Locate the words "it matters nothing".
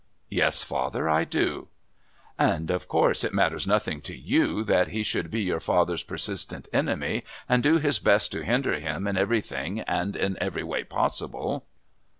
3.23-4.01